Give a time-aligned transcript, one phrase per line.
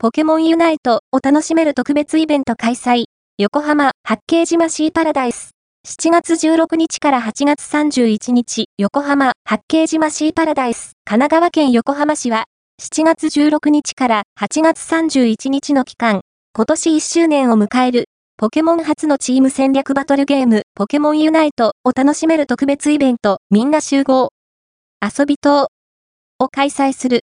[0.00, 3.06] ポケモンユナイトを楽しめる特別イベント開催。
[3.36, 5.50] 横浜八景島シーパラダイス。
[5.88, 10.92] 7月16日から8月31日、横浜八景島シーパラダイス。
[11.04, 12.44] 神奈川県横浜市は、
[12.80, 16.20] 7月16日から8月31日の期間、
[16.54, 18.04] 今年1周年を迎える、
[18.36, 24.28] ポケモン初のチーム戦略バトルゲーム、ポケモンユナイトを楽しめる特別イベント、みんな集合。
[25.02, 25.66] 遊び島
[26.38, 27.16] を開催する。